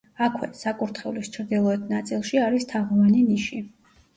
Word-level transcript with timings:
აქვე, 0.27 0.47
საკურთხევლის 0.61 1.29
ჩრდილოეთ 1.35 1.85
ნაწილში, 1.91 2.43
არის 2.49 2.69
თაღოვანი 2.73 3.25
ნიში. 3.31 3.63